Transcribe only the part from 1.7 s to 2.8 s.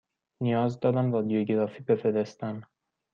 بفرستم.